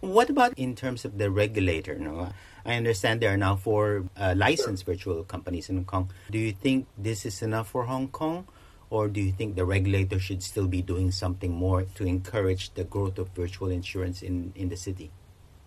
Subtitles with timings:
[0.00, 1.98] What about in terms of the regulator?
[1.98, 2.30] No,
[2.64, 6.10] I understand there are now four uh, licensed virtual companies in Hong Kong.
[6.30, 8.46] Do you think this is enough for Hong Kong?
[8.90, 12.84] Or do you think the regulator should still be doing something more to encourage the
[12.84, 15.10] growth of virtual insurance in, in the city?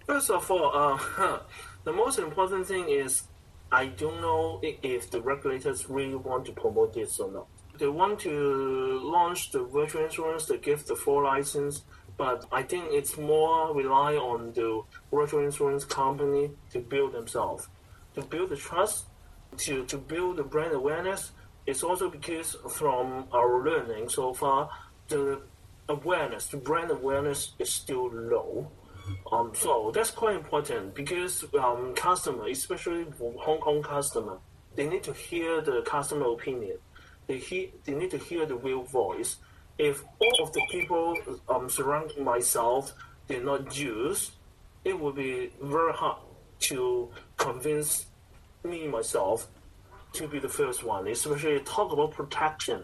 [0.05, 1.39] First of all, uh,
[1.83, 3.23] the most important thing is
[3.71, 7.47] I don't know if the regulators really want to promote this or not.
[7.77, 11.81] They want to launch the virtual insurance to give the full license,
[12.17, 17.67] but I think it's more rely on the virtual insurance company to build themselves,
[18.15, 19.05] to build the trust,
[19.57, 21.31] to, to build the brand awareness,
[21.65, 24.69] it's also because from our learning so far,
[25.07, 25.41] the
[25.89, 28.71] awareness, the brand awareness is still low.
[29.31, 34.37] Um, so that's quite important because um, customer, especially Hong Kong customer,
[34.75, 36.77] they need to hear the customer opinion.
[37.27, 39.37] They hear, they need to hear the real voice.
[39.77, 41.17] If all of the people
[41.49, 42.93] um, surrounding myself
[43.27, 44.31] did not use,
[44.83, 46.19] it would be very hard
[46.59, 48.05] to convince
[48.63, 49.47] me myself
[50.13, 52.83] to be the first one, especially talk about protection.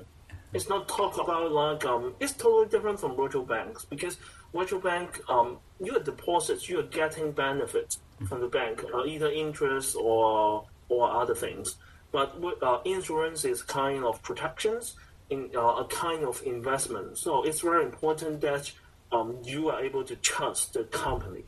[0.54, 4.18] It's not talk about like um, it's totally different from virtual banks because
[4.54, 9.96] virtual bank um, your deposits you are getting benefits from the bank, uh, either interest
[9.96, 11.78] or or other things.
[12.12, 14.96] But uh, insurance is kind of protections
[15.32, 17.18] in uh, a kind of investment.
[17.18, 18.72] So it's very important that
[19.12, 21.44] um, you are able to trust the company